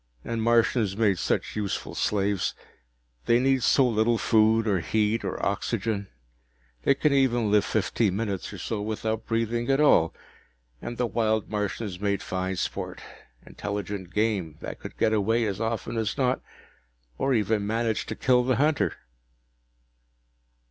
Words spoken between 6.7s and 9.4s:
they can even live fifteen minutes or so without